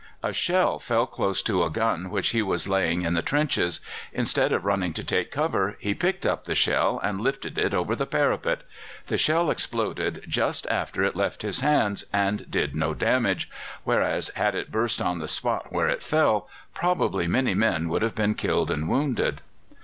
[0.23, 3.81] A shell fell close to a gun which he was laying in the trenches.
[4.11, 7.95] Instead of running to take cover, he picked up the shell and lifted it over
[7.95, 8.61] the parapet.
[9.05, 13.47] The shell exploded just after it left his hands, and did no damage,
[13.83, 18.15] whereas had it burst on the spot where it fell, probably many men would have
[18.15, 19.41] been killed and wounded.